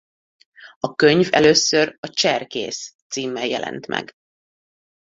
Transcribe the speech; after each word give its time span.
A 0.79 0.95
könyv 0.95 1.27
először 1.31 1.97
A 1.99 2.07
Cserkész 2.07 2.93
címmel 3.07 3.45
jelent 3.45 3.87
meg. 3.87 4.13